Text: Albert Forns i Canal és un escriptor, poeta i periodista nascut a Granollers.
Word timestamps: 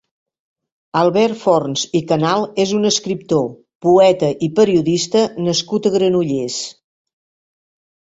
Albert 1.01 1.37
Forns 1.41 1.83
i 1.99 2.01
Canal 2.13 2.47
és 2.65 2.73
un 2.79 2.91
escriptor, 2.91 3.45
poeta 3.89 4.33
i 4.49 4.53
periodista 4.63 5.25
nascut 5.47 5.87
a 5.93 5.97
Granollers. 6.01 6.61